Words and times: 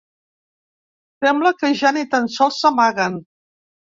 Sembla 1.25 1.51
que 1.59 1.69
ja 1.83 1.91
ni 1.97 2.03
tan 2.15 2.27
sols 2.37 2.57
s’amaguen. 2.65 3.21